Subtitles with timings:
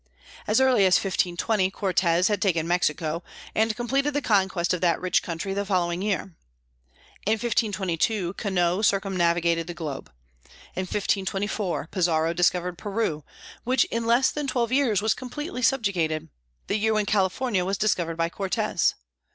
[0.47, 3.21] As early as 1520 Cortes had taken Mexico,
[3.53, 6.33] and completed the conquest of that rich country the following year.
[7.27, 10.11] In 1522 Cano circumnavigated the globe.
[10.75, 13.23] In 1524 Pizarro discovered Peru,
[13.63, 16.29] which in less than twelve years was completely subjugated,
[16.65, 18.95] the year when California was discovered by Cortes.